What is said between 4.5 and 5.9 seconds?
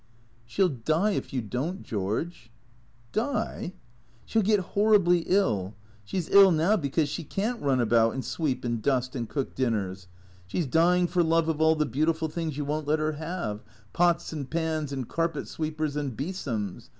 get horribly ill.